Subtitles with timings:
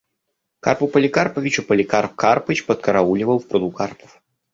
[0.59, 4.19] Карпу Поликарповичу Поликарп Карпыч подкарауливал в пруду карпов.